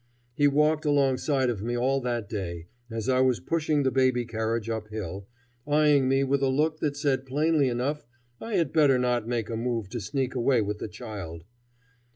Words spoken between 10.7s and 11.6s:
the child.